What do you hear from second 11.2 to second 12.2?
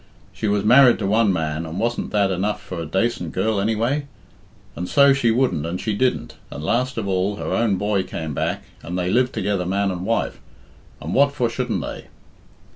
for shouldn't they?"